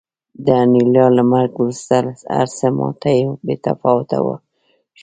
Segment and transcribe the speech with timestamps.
[0.45, 1.95] د انیلا له مرګ وروسته
[2.37, 3.13] هرڅه ماته
[3.45, 4.37] بې تفاوته شول